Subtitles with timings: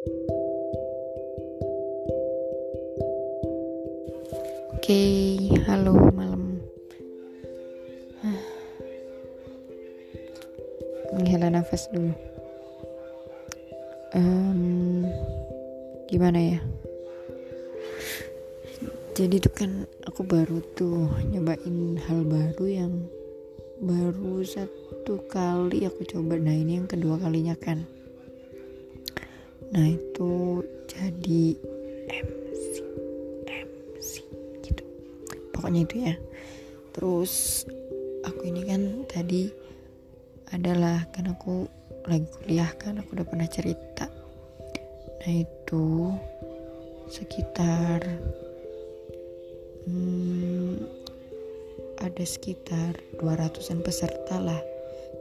[0.00, 0.16] Oke,
[5.68, 6.56] halo malam.
[11.12, 12.16] Menghela nafas dulu.
[14.16, 15.04] Um,
[16.08, 16.64] gimana ya?
[19.12, 23.04] Jadi tuh kan aku baru tuh nyobain hal baru yang
[23.84, 26.40] baru satu kali aku coba.
[26.40, 27.99] Nah ini yang kedua kalinya kan.
[29.70, 31.54] Nah itu jadi
[35.60, 36.14] pokoknya itu ya.
[36.90, 37.62] Terus
[38.26, 39.46] aku ini kan tadi
[40.50, 41.68] adalah kan aku
[42.10, 44.10] lagi kuliah kan aku udah pernah cerita.
[45.22, 46.10] Nah itu
[47.06, 48.02] sekitar
[49.86, 50.80] hmm,
[52.02, 54.58] ada sekitar 200an peserta lah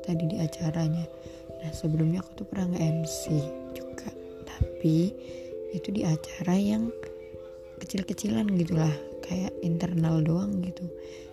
[0.08, 1.06] tadi di acaranya.
[1.60, 3.24] Nah sebelumnya aku tuh pernah nge-MC
[4.60, 5.16] tapi
[5.72, 6.92] itu di acara yang
[7.80, 8.92] kecil-kecilan gitulah
[9.24, 10.84] kayak internal doang gitu.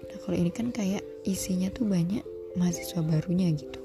[0.06, 2.22] Nah kalau ini kan kayak isinya tuh banyak
[2.54, 3.82] mahasiswa barunya gitu.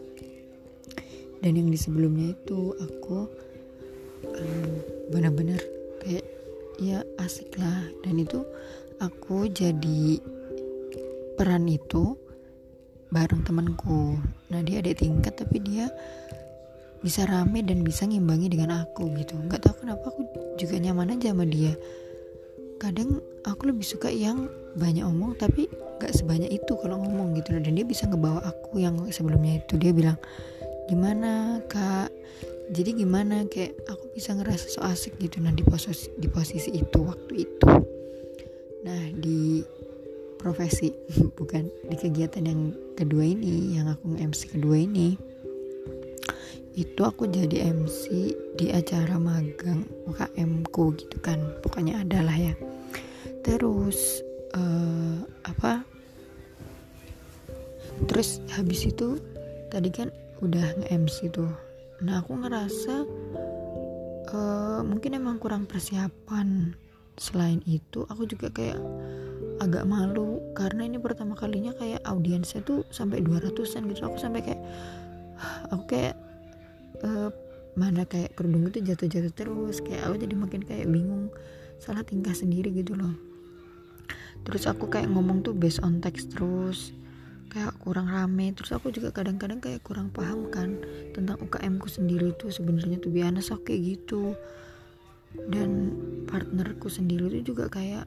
[1.41, 3.25] Dan yang di sebelumnya itu aku
[4.29, 4.71] um,
[5.09, 5.57] benar-benar
[6.05, 6.25] kayak
[6.77, 7.89] ya asik lah.
[8.05, 8.45] Dan itu
[9.01, 10.21] aku jadi
[11.33, 12.13] peran itu
[13.09, 14.21] bareng temanku.
[14.53, 15.89] Nah dia ada tingkat tapi dia
[17.01, 19.33] bisa rame dan bisa ngimbangi dengan aku gitu.
[19.37, 20.21] Nggak tahu kenapa aku
[20.57, 21.73] juga nyaman aja sama dia.
[22.77, 25.67] Kadang aku lebih suka yang banyak omong tapi
[26.01, 29.77] gak sebanyak itu kalau ngomong gitu dan dia bisa ngebawa aku yang sebelumnya itu.
[29.77, 30.17] Dia bilang
[30.89, 32.09] gimana kak?
[32.71, 33.45] Jadi gimana?
[33.49, 37.69] Kayak aku bisa ngerasa so asik gitu nah di posisi di posisi itu waktu itu.
[38.85, 39.61] Nah di
[40.41, 40.89] profesi
[41.37, 45.30] bukan di kegiatan yang kedua ini yang aku nge-MC kedua ini
[46.71, 51.39] itu aku jadi MC di acara magang UKM ku gitu kan.
[51.59, 52.55] Pokoknya adalah ya.
[53.43, 54.23] Terus
[54.55, 55.83] uh, apa?
[58.07, 59.19] Terus habis itu
[59.67, 60.09] tadi kan
[60.39, 61.51] udah nge-MC tuh.
[62.01, 62.95] Nah aku ngerasa
[64.31, 66.73] uh, mungkin emang kurang persiapan.
[67.19, 68.79] Selain itu aku juga kayak
[69.59, 70.39] agak malu.
[70.55, 74.01] Karena ini pertama kalinya kayak audiensnya tuh sampai 200an gitu.
[74.07, 74.61] Aku sampai kayak
[75.69, 76.15] aku kayak
[77.05, 77.29] uh,
[77.77, 81.31] mana kayak kerudung itu jatuh-jatuh terus kayak aku jadi makin kayak bingung
[81.81, 83.15] salah tingkah sendiri gitu loh.
[84.41, 86.93] Terus aku kayak ngomong tuh based on text terus
[87.51, 88.53] kayak kurang rame.
[88.53, 90.77] Terus aku juga kadang-kadang kayak kurang paham kan
[91.13, 94.33] tentang UKM ku sendiri tuh sebenarnya tuh biasa kayak gitu.
[95.31, 95.95] Dan
[96.27, 98.05] partnerku sendiri tuh juga kayak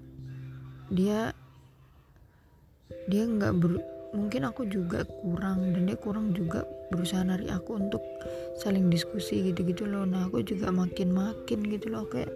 [0.93, 1.33] dia
[3.09, 3.55] dia nggak
[4.15, 8.01] mungkin aku juga kurang dan dia kurang juga berusaha nari aku untuk
[8.63, 10.07] saling diskusi gitu-gitu loh.
[10.07, 12.31] Nah aku juga makin makin gitu loh kayak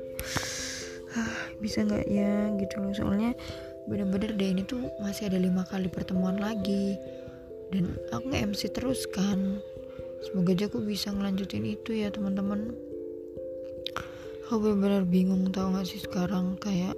[1.15, 2.51] ah, bisa nggak ya?
[2.59, 2.93] Gitu loh.
[2.93, 3.33] Soalnya
[3.87, 6.99] bener-bener deh ini tuh masih ada lima kali pertemuan lagi
[7.71, 9.63] dan aku nge MC terus kan.
[10.27, 12.75] Semoga aja aku bisa ngelanjutin itu ya teman-teman.
[14.51, 16.97] Aku bener-bener bingung tau gak sih sekarang kayak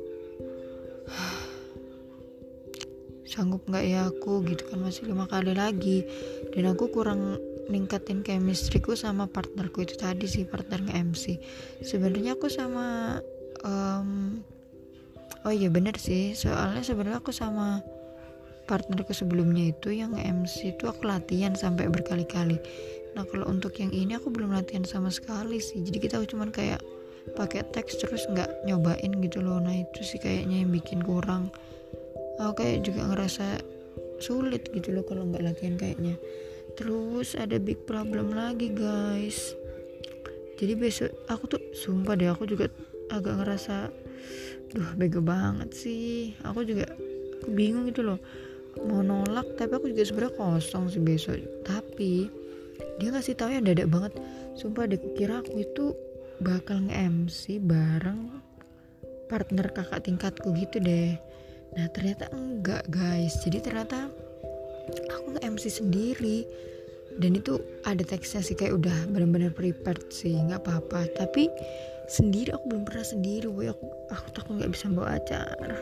[3.31, 4.43] sanggup nggak ya aku?
[4.43, 6.03] Gitu kan masih lima kali lagi.
[6.51, 7.39] Dan aku kurang
[7.71, 11.39] ningkatin chemistryku sama partnerku itu tadi sih partner nge-MC
[11.87, 13.19] sebenarnya aku sama
[13.63, 14.43] um,
[15.47, 16.35] oh iya bener sih.
[16.35, 17.81] Soalnya sebenarnya aku sama
[18.67, 22.59] partnerku sebelumnya itu yang MC itu aku latihan sampai berkali-kali.
[23.19, 25.83] Nah kalau untuk yang ini aku belum latihan sama sekali sih.
[25.83, 26.79] Jadi kita cuma kayak
[27.35, 29.59] pakai teks terus nggak nyobain gitu loh.
[29.59, 31.51] Nah itu sih kayaknya yang bikin kurang
[32.41, 33.61] aku kayak juga ngerasa
[34.21, 36.17] sulit gitu loh kalau nggak latihan kayaknya.
[36.77, 39.53] Terus ada big problem lagi guys.
[40.57, 42.69] Jadi besok aku tuh sumpah deh aku juga
[43.13, 43.93] agak ngerasa
[44.73, 46.33] duh bego banget sih.
[46.45, 46.89] Aku juga
[47.41, 48.21] aku bingung gitu loh.
[48.87, 51.41] Mau nolak tapi aku juga sebenarnya kosong sih besok.
[51.65, 52.29] Tapi
[53.01, 54.13] dia ngasih tahu yang dadak banget.
[54.57, 55.93] Sumpah deh kira aku itu
[56.41, 58.41] bakal nge-MC bareng
[59.29, 61.30] partner kakak tingkatku gitu deh
[61.77, 63.39] nah ternyata enggak guys.
[63.43, 64.11] Jadi ternyata
[65.11, 66.39] aku nge MC sendiri.
[67.21, 71.11] Dan itu ada teksnya sih kayak udah benar-benar prepared sih nggak apa-apa.
[71.19, 71.51] Tapi
[72.07, 73.69] sendiri aku belum pernah sendiri boy.
[73.69, 73.85] Aku
[74.15, 75.79] aku takut nggak bisa bawa acara.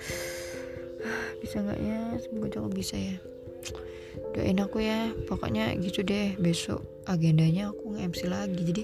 [1.44, 2.00] Bisa nggak ya?
[2.24, 3.20] Semoga aku bisa ya.
[4.32, 5.12] Doain aku ya.
[5.28, 6.32] Pokoknya gitu deh.
[6.40, 8.60] Besok agendanya aku nge MC lagi.
[8.64, 8.82] Jadi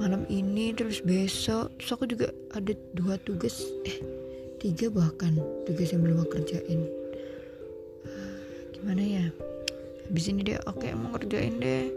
[0.00, 3.60] malam ini terus besok terus aku juga ada dua tugas.
[3.84, 4.21] Eh
[4.62, 5.34] tiga bahkan
[5.66, 6.86] tugas yang belum aku kerjain.
[8.70, 9.26] Gimana ya?
[10.06, 11.90] Habis ini deh oke mau kerjain deh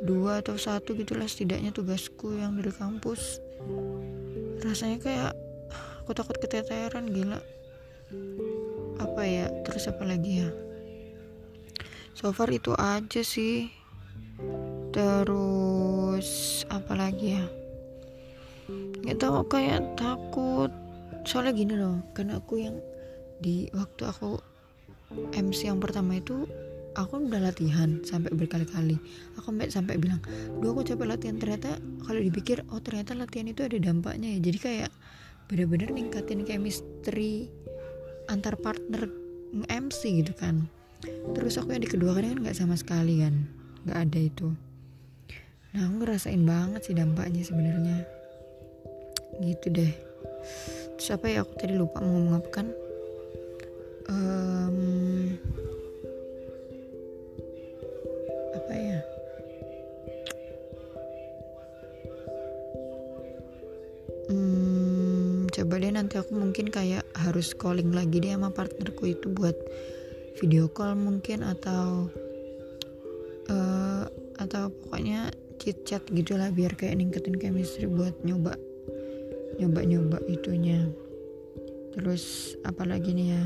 [0.00, 3.44] dua atau satu gitulah setidaknya tugasku yang dari kampus.
[4.64, 5.32] Rasanya kayak
[6.00, 7.36] aku takut keteteran gila.
[8.96, 9.52] Apa ya?
[9.68, 10.48] Terus apa lagi ya?
[12.16, 13.68] So far itu aja sih.
[14.88, 17.44] Terus apa lagi ya?
[19.04, 20.72] Nggak tahu kayak takut
[21.26, 22.78] soalnya gini loh karena aku yang
[23.42, 24.38] di waktu aku
[25.34, 26.46] MC yang pertama itu
[26.96, 28.96] aku udah latihan sampai berkali-kali.
[29.36, 30.22] Aku sampai sampai bilang
[30.62, 31.36] dua aku capek latihan.
[31.36, 34.50] Ternyata kalau dipikir oh ternyata latihan itu ada dampaknya ya.
[34.50, 34.90] Jadi kayak
[35.46, 37.52] bener-bener ningkatin chemistry
[38.26, 39.10] antar partner
[39.68, 40.66] MC gitu kan.
[41.36, 43.46] Terus aku yang di kedua kan nggak sama sekali kan
[43.86, 44.48] nggak ada itu.
[45.76, 47.98] Nah aku ngerasain banget sih dampaknya sebenarnya.
[49.36, 50.06] Gitu deh
[50.96, 51.44] terus apa ya?
[51.44, 52.66] Aku tadi lupa mau ngomong apa kan?
[54.08, 54.78] Um,
[58.56, 59.00] apa ya?
[64.26, 69.54] Hmm, coba deh nanti aku mungkin kayak harus calling lagi deh sama partnerku itu buat
[70.40, 72.08] video call mungkin atau
[73.52, 74.04] uh,
[74.36, 78.56] atau pokoknya chit chat gitulah biar kayak ningkatin chemistry buat nyoba
[79.58, 80.86] nyoba nyoba itunya.
[81.94, 83.44] Terus apalagi nih ya?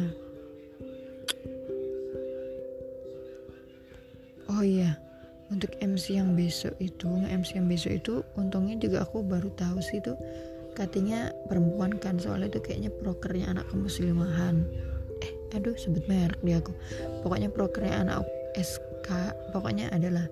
[4.51, 4.99] Oh iya
[5.51, 9.99] untuk MC yang besok itu MC yang besok itu untungnya juga aku baru tahu sih
[9.99, 10.15] itu
[10.79, 14.63] katanya perempuan kan soalnya itu kayaknya prokernya anak kemuslimahan
[15.21, 16.73] eh aduh sebut merek dia aku.
[17.27, 18.25] Pokoknya prokernya anak
[18.55, 19.09] SK
[19.51, 20.31] pokoknya adalah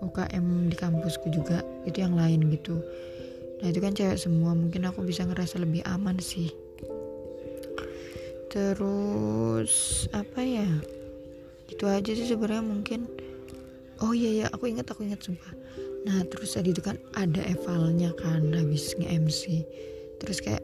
[0.00, 2.80] UKM di kampusku juga itu yang lain gitu
[3.64, 4.52] nah itu kan cewek semua.
[4.52, 6.52] Mungkin aku bisa ngerasa lebih aman sih.
[8.52, 10.68] Terus apa ya?
[11.72, 13.08] Itu aja sih sebenarnya mungkin.
[14.04, 15.56] Oh iya ya aku ingat aku ingat sumpah.
[16.04, 19.64] Nah terus tadi itu kan ada evalnya kan habis nge-MC
[20.20, 20.60] terus kayak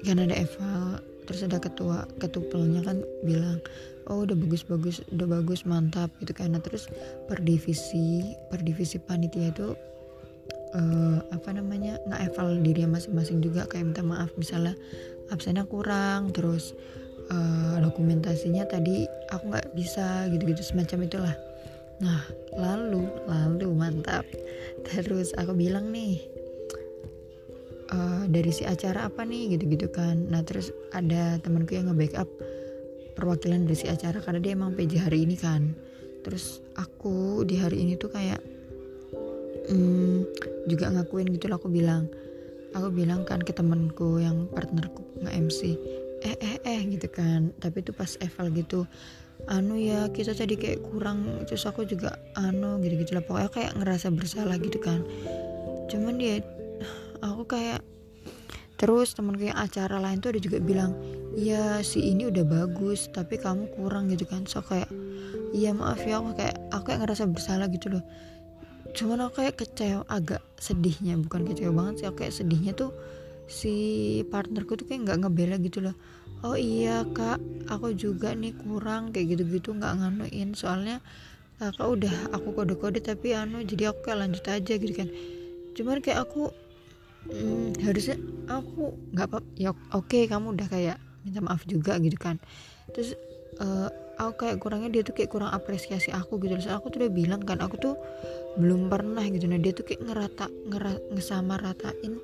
[0.00, 3.60] kan ada eval terus ada ketua ketupelnya kan bilang
[4.08, 6.56] oh udah bagus bagus udah bagus mantap gitu kan.
[6.56, 6.88] Nah terus
[7.28, 9.76] per divisi per divisi panitia itu
[10.74, 14.74] uh, apa namanya nggak eval diri masing-masing juga kayak minta maaf misalnya
[15.32, 16.76] absennya kurang terus
[17.32, 21.36] uh, dokumentasinya tadi aku nggak bisa gitu-gitu semacam itulah
[22.02, 22.26] Nah,
[22.58, 24.26] lalu, lalu mantap.
[24.88, 26.18] Terus aku bilang nih,
[27.94, 30.26] uh, dari si acara apa nih, gitu-gitu kan.
[30.26, 32.26] Nah, terus ada temanku yang nge-backup
[33.14, 35.70] perwakilan dari si acara karena dia emang PJ hari ini kan.
[36.26, 38.42] Terus aku di hari ini tuh kayak
[39.68, 40.16] hmm,
[40.68, 42.08] juga ngakuin gitu lah aku bilang.
[42.74, 45.78] Aku bilang kan ke temanku yang partnerku nge-MC,
[46.26, 47.54] eh eh eh gitu kan.
[47.62, 48.82] Tapi itu pas eval gitu
[49.50, 54.08] anu ya kita tadi kayak kurang terus aku juga anu gitu-gitu lah pokoknya kayak ngerasa
[54.14, 55.04] bersalah gitu kan
[55.92, 56.40] cuman dia
[57.20, 57.84] aku kayak
[58.80, 60.96] terus temen kayak acara lain tuh ada juga bilang
[61.36, 64.88] iya si ini udah bagus tapi kamu kurang gitu kan so kayak
[65.52, 68.04] iya maaf ya aku kayak aku kayak ngerasa bersalah gitu loh
[68.94, 72.94] cuman aku kayak kecewa agak sedihnya bukan kecewa banget sih aku kayak sedihnya tuh
[73.50, 73.74] si
[74.30, 75.96] partnerku tuh kayak nggak ngebela gitu loh.
[76.44, 80.54] Oh iya kak aku juga nih kurang kayak gitu-gitu nggak nganuin.
[80.56, 81.02] Soalnya
[81.60, 85.08] kakak udah aku kode-kode tapi anu jadi aku kayak lanjut aja gitu kan.
[85.74, 86.54] Cuman kayak aku
[87.28, 90.96] hmm, harusnya aku nggak apa ya oke okay, kamu udah kayak
[91.26, 92.38] minta maaf juga gitu kan.
[92.92, 93.18] Terus
[93.60, 97.12] uh, aku kayak kurangnya dia tuh kayak kurang apresiasi aku gitu terus aku tuh udah
[97.12, 97.94] bilang kan aku tuh
[98.54, 99.50] belum pernah gitu.
[99.50, 102.22] Nah dia tuh kayak ngerata ngera, ngesama ratain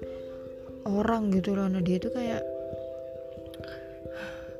[0.87, 1.67] orang gitu loh.
[1.67, 2.43] Nah dia tuh kayak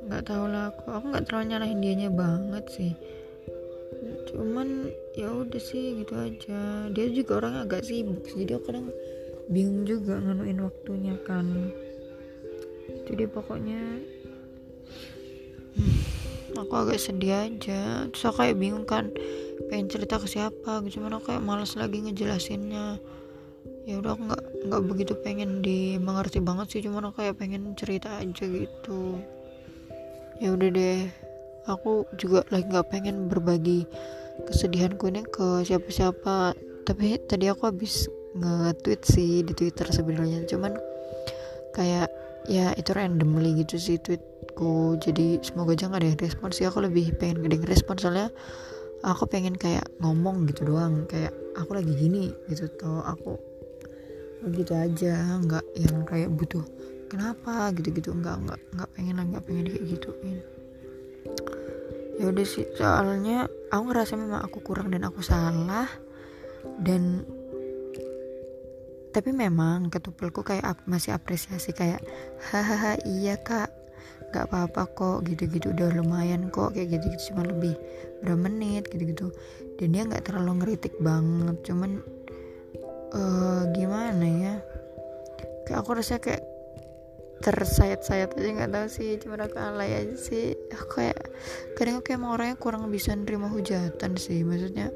[0.01, 2.93] nggak tahu lah aku aku nggak terlalu nyalahin dianya banget sih.
[4.31, 6.91] Cuman ya udah sih gitu aja.
[6.91, 8.87] Dia juga orang agak sibuk jadi aku kadang
[9.47, 11.71] bingung juga nganuin waktunya kan.
[13.07, 13.81] Jadi pokoknya
[15.75, 18.11] hmm, aku agak sedih aja.
[18.11, 19.11] Terus kayak bingung kan
[19.71, 22.99] pengen cerita ke siapa gitu cuman aku kayak malas lagi ngejelasinnya.
[23.87, 28.19] Ya udah aku nggak nggak begitu pengen dimengerti banget sih cuman aku kayak pengen cerita
[28.19, 29.23] aja gitu.
[30.43, 31.07] Ya udah deh
[31.71, 33.87] aku juga lagi nggak pengen berbagi
[34.51, 36.51] kesedihanku ini ke siapa-siapa.
[36.83, 40.75] Tapi tadi aku habis nge-tweet sih di Twitter sebenarnya cuman
[41.71, 42.11] kayak
[42.51, 44.99] ya itu randomly gitu sih tweetku.
[44.99, 48.27] Jadi semoga aja gak ada yang respon sih aku lebih pengen gede respon soalnya
[49.01, 53.37] aku pengen kayak ngomong gitu doang kayak aku lagi gini gitu tuh aku
[54.41, 56.65] begitu aja nggak yang kayak butuh
[57.09, 60.39] kenapa gitu-gitu nggak nggak nggak pengen nggak pengen kayak gituin.
[62.21, 65.89] Ya udah sih soalnya aku ngerasa memang aku kurang dan aku salah
[66.81, 67.25] dan
[69.11, 71.99] tapi memang ketupelku kayak masih apresiasi kayak
[72.53, 73.70] hahaha iya kak
[74.31, 77.35] gak apa-apa kok gitu-gitu udah lumayan kok kayak gitu-gitu.
[77.35, 77.75] Cuma lebih
[78.23, 79.29] berapa menit gitu-gitu.
[79.77, 82.05] Dan dia nggak terlalu ngeritik banget cuman
[83.17, 84.53] uh, gimana ya
[85.65, 86.45] kayak aku rasa kayak
[87.41, 90.53] tersayat-sayat aja nggak tahu sih cuma aku alay aja sih.
[90.77, 91.17] Aku kayak
[91.73, 94.93] kadang aku emang orangnya kurang bisa nerima hujatan sih maksudnya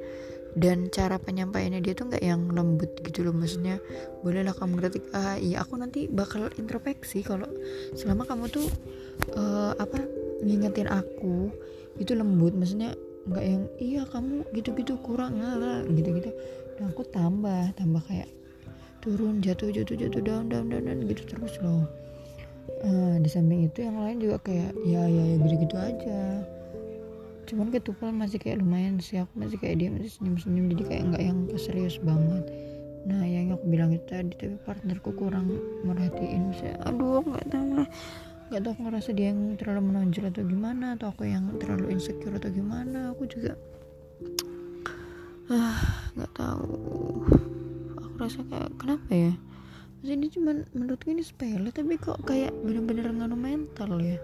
[0.56, 3.84] dan cara penyampaiannya dia tuh nggak yang lembut gitu loh maksudnya
[4.24, 5.04] bolehlah kamu kritik.
[5.12, 7.46] Ah iya aku nanti bakal introspeksi kalau
[7.92, 8.66] selama kamu tuh
[9.36, 10.00] uh, apa
[10.40, 11.52] ngingetin aku
[12.00, 12.96] itu lembut maksudnya
[13.28, 16.32] nggak yang iya kamu gitu-gitu kurang lah gitu-gitu.
[16.80, 18.32] Dan aku tambah tambah kayak
[19.04, 21.84] turun jatuh jatuh jatuh down down down, down gitu terus loh.
[22.82, 26.22] Uh, di samping itu yang lain juga kayak ya ya ya gitu-gitu aja
[27.46, 31.24] cuman ketupel masih kayak lumayan sih aku masih kayak dia masih senyum-senyum jadi kayak nggak
[31.24, 32.44] yang serius banget.
[33.06, 35.54] Nah yang aku bilang itu tadi tapi partnerku kurang
[35.86, 37.90] merhatiin saya aduh nggak tahu lah
[38.50, 42.34] nggak tahu aku ngerasa dia yang terlalu menonjol atau gimana atau aku yang terlalu insecure
[42.34, 43.14] atau gimana.
[43.14, 43.54] Aku juga
[45.54, 46.74] ah nggak tahu.
[48.02, 49.34] Aku rasa kayak kenapa ya?
[50.02, 54.22] Maksudnya ini cuman menurutku ini sepele tapi kok kayak bener-bener nganu mental ya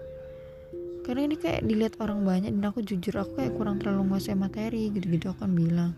[1.02, 4.90] karena ini kayak dilihat orang banyak dan aku jujur aku kayak kurang terlalu nguasai materi
[4.94, 5.90] gitu-gitu aku kan bilang.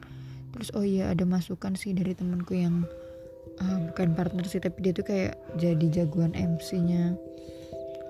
[0.56, 2.88] Terus oh iya ada masukan sih dari temanku yang
[3.60, 7.14] uh, bukan partner sih tapi dia tuh kayak jadi jagoan MC-nya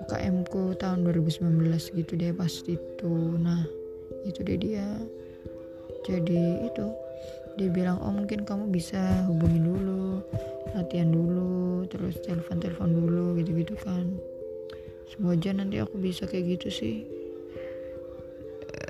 [0.05, 1.67] UKM ku tahun 2019
[1.99, 3.13] gitu deh pas itu.
[3.39, 3.67] Nah
[4.23, 4.87] itu deh dia
[6.07, 6.87] jadi itu.
[7.55, 10.19] Dia bilang oh mungkin kamu bisa hubungin dulu
[10.75, 14.11] latihan dulu terus telepon telepon dulu gitu gitu kan
[15.09, 16.95] semoga nanti aku bisa kayak gitu sih.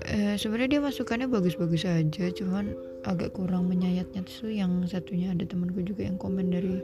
[0.06, 2.78] Eh, sebenarnya dia masukannya bagus-bagus aja cuman
[3.10, 5.34] agak kurang menyayatnya tuh yang satunya.
[5.34, 6.78] Ada temanku juga yang komen dari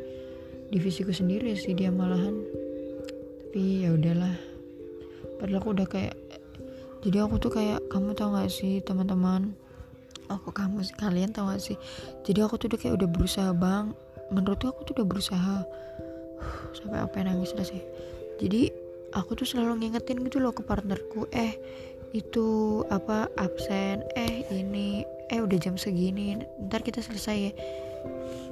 [0.74, 2.42] divisiku sendiri sih dia malahan.
[3.46, 4.34] Tapi ya udahlah.
[5.38, 6.16] Padahal aku udah kayak
[7.02, 9.58] jadi aku tuh kayak kamu tau gak sih teman-teman?
[10.30, 11.78] Aku kamu kalian tau gak sih?
[12.26, 13.94] Jadi aku tuh udah kayak udah berusaha bang
[14.30, 15.58] menurutku aku tuh udah berusaha.
[16.74, 17.82] Sampai apa nangis lah sih.
[18.42, 18.74] Jadi
[19.15, 21.56] aku tuh selalu ngingetin gitu loh ke partnerku eh
[22.12, 26.36] itu apa absen eh ini eh udah jam segini
[26.68, 27.51] ntar kita selesai ya.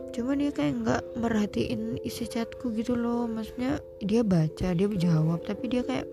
[0.10, 5.70] Cuman dia kayak nggak merhatiin isi chatku gitu loh maksudnya dia baca dia jawab tapi
[5.70, 6.08] dia kayak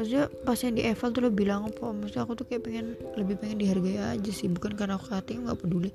[0.00, 3.36] maksudnya pas yang di eval tuh lo bilang apa maksudnya aku tuh kayak pengen lebih
[3.36, 5.92] pengen dihargai aja sih bukan karena aku hati nggak peduli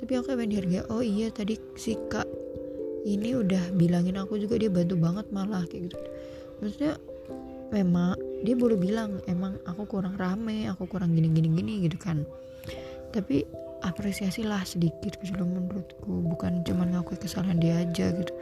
[0.00, 2.24] tapi aku kayak pengen dihargai oh iya tadi si kak
[3.04, 5.98] ini udah bilangin aku juga dia bantu banget malah kayak gitu
[6.62, 6.94] maksudnya
[7.74, 8.14] memang
[8.46, 12.22] dia boleh bilang emang aku kurang rame aku kurang gini gini gini gitu kan.
[13.10, 13.42] Tapi
[13.82, 16.22] apresiasi lah sedikit gitu loh menurutku.
[16.32, 18.32] Bukan cuman ngakui kesalahan dia aja gitu.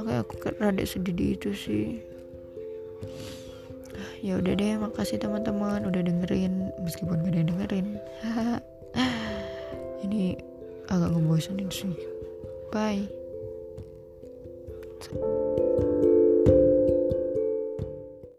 [0.00, 2.00] Makanya aku rada sedih di itu sih.
[4.20, 7.86] Ya udah deh makasih teman-teman udah dengerin meskipun gak ada yang dengerin.
[10.04, 10.36] Ini
[10.88, 11.94] agak ngebosenin sih.
[12.72, 13.08] Bye